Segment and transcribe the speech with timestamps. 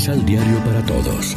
[0.00, 1.36] Misal Diario para Todos.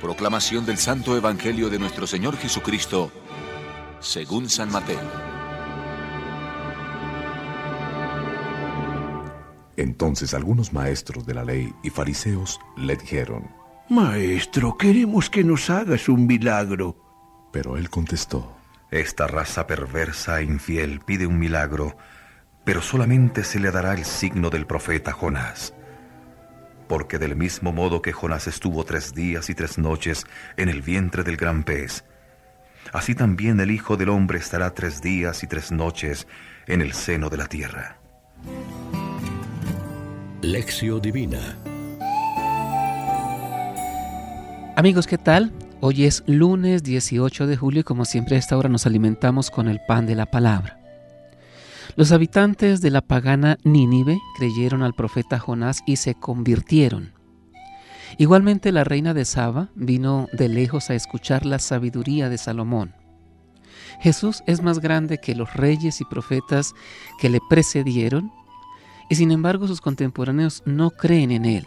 [0.00, 3.12] Proclamación del Santo Evangelio de nuestro Señor Jesucristo,
[4.00, 4.98] según San Mateo.
[9.76, 13.50] Entonces algunos maestros de la ley y fariseos le dijeron,
[13.90, 16.96] Maestro, queremos que nos hagas un milagro.
[17.52, 18.56] Pero él contestó,
[18.90, 21.94] Esta raza perversa e infiel pide un milagro,
[22.64, 25.74] pero solamente se le dará el signo del profeta Jonás.
[26.88, 31.22] Porque del mismo modo que Jonás estuvo tres días y tres noches en el vientre
[31.22, 32.04] del gran pez,
[32.92, 36.26] así también el Hijo del Hombre estará tres días y tres noches
[36.66, 37.98] en el seno de la tierra.
[40.42, 41.56] Lección Divina
[44.76, 45.52] Amigos, ¿qué tal?
[45.80, 49.68] Hoy es lunes 18 de julio y como siempre a esta hora nos alimentamos con
[49.68, 50.83] el pan de la palabra.
[51.96, 57.12] Los habitantes de la pagana Nínive creyeron al profeta Jonás y se convirtieron.
[58.18, 62.94] Igualmente la reina de Saba vino de lejos a escuchar la sabiduría de Salomón.
[64.00, 66.74] Jesús es más grande que los reyes y profetas
[67.20, 68.32] que le precedieron
[69.08, 71.64] y sin embargo sus contemporáneos no creen en él.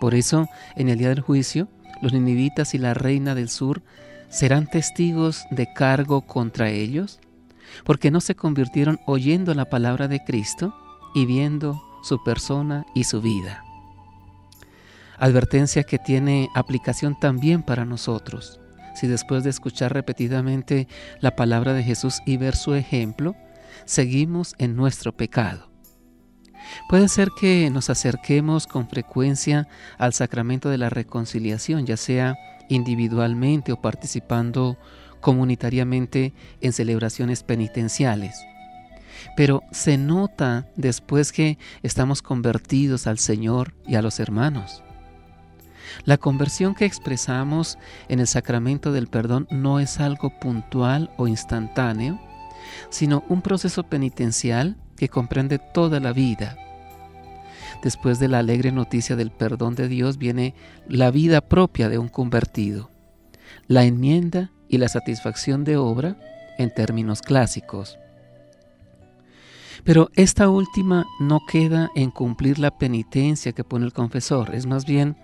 [0.00, 1.68] Por eso, en el día del juicio,
[2.02, 3.82] los ninivitas y la reina del sur
[4.28, 7.18] serán testigos de cargo contra ellos,
[7.84, 10.74] porque no se convirtieron oyendo la palabra de Cristo
[11.14, 13.64] y viendo su persona y su vida.
[15.18, 18.60] Advertencia que tiene aplicación también para nosotros.
[18.94, 20.88] Si después de escuchar repetidamente
[21.20, 23.34] la palabra de Jesús y ver su ejemplo,
[23.84, 25.70] seguimos en nuestro pecado.
[26.88, 32.36] Puede ser que nos acerquemos con frecuencia al sacramento de la reconciliación, ya sea
[32.68, 34.76] individualmente o participando
[35.20, 38.44] comunitariamente en celebraciones penitenciales.
[39.36, 44.82] Pero se nota después que estamos convertidos al Señor y a los hermanos.
[46.04, 52.20] La conversión que expresamos en el sacramento del perdón no es algo puntual o instantáneo,
[52.90, 56.56] sino un proceso penitencial que comprende toda la vida.
[57.82, 60.54] Después de la alegre noticia del perdón de Dios viene
[60.88, 62.90] la vida propia de un convertido,
[63.66, 66.16] la enmienda y la satisfacción de obra
[66.58, 67.98] en términos clásicos.
[69.84, 74.84] Pero esta última no queda en cumplir la penitencia que pone el confesor, es más
[74.84, 75.16] bien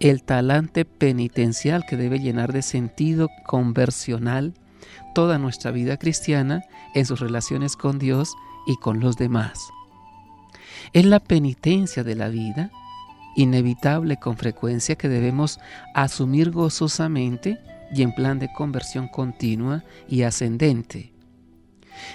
[0.00, 4.54] el talante penitencial que debe llenar de sentido conversional
[5.14, 6.62] toda nuestra vida cristiana
[6.94, 8.34] en sus relaciones con Dios
[8.66, 9.68] y con los demás.
[10.92, 12.70] Es la penitencia de la vida,
[13.34, 15.58] inevitable con frecuencia, que debemos
[15.94, 17.58] asumir gozosamente
[17.94, 21.12] y en plan de conversión continua y ascendente.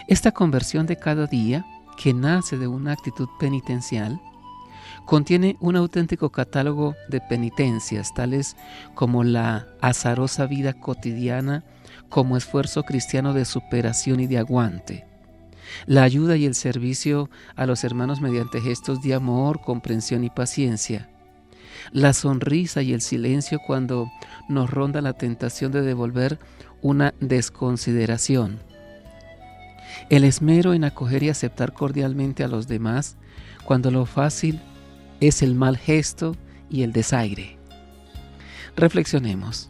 [0.07, 1.65] Esta conversión de cada día,
[1.97, 4.21] que nace de una actitud penitencial,
[5.05, 8.55] contiene un auténtico catálogo de penitencias, tales
[8.93, 11.63] como la azarosa vida cotidiana
[12.09, 15.05] como esfuerzo cristiano de superación y de aguante,
[15.85, 21.09] la ayuda y el servicio a los hermanos mediante gestos de amor, comprensión y paciencia,
[21.91, 24.11] la sonrisa y el silencio cuando
[24.49, 26.39] nos ronda la tentación de devolver
[26.81, 28.59] una desconsideración,
[30.09, 33.17] el esmero en acoger y aceptar cordialmente a los demás
[33.65, 34.59] cuando lo fácil
[35.19, 36.35] es el mal gesto
[36.69, 37.57] y el desaire.
[38.75, 39.69] Reflexionemos.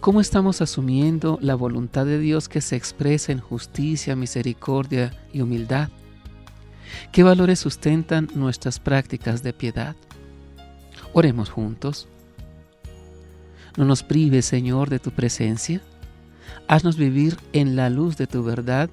[0.00, 5.88] ¿Cómo estamos asumiendo la voluntad de Dios que se expresa en justicia, misericordia y humildad?
[7.10, 9.96] ¿Qué valores sustentan nuestras prácticas de piedad?
[11.14, 12.08] Oremos juntos.
[13.76, 15.80] No nos prives, Señor, de tu presencia.
[16.66, 18.90] Haznos vivir en la luz de tu verdad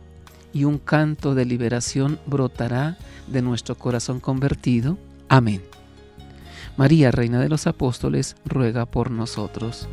[0.54, 5.00] y un canto de liberación brotará de nuestro corazón convertido.
[5.30, 5.64] Amén.
[6.78, 9.90] María, Reina de los Apóstoles, ruega por nosotros.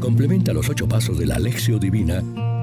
[0.00, 2.22] Complementa los ocho pasos de la Alexio Divina